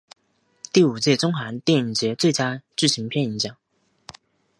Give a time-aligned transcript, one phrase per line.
[0.73, 3.55] 第五届中韩电影节最佳剧情片银奖。